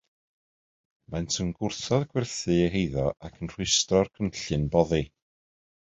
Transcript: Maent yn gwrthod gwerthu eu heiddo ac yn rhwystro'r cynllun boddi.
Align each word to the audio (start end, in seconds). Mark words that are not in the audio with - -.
Maent 1.15 1.37
yn 1.43 1.51
gwrthod 1.59 2.07
gwerthu 2.15 2.55
eu 2.57 2.71
heiddo 2.77 3.07
ac 3.29 3.39
yn 3.45 3.55
rhwystro'r 3.55 4.11
cynllun 4.17 4.69
boddi. 4.77 5.05